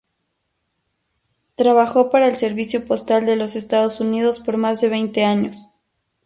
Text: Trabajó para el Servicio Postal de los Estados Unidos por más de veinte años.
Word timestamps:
Trabajó 1.53 2.09
para 2.09 2.27
el 2.27 2.35
Servicio 2.35 2.85
Postal 2.87 3.23
de 3.27 3.35
los 3.35 3.55
Estados 3.55 3.99
Unidos 3.99 4.39
por 4.39 4.57
más 4.57 4.81
de 4.81 4.89
veinte 4.89 5.23
años. 5.25 5.67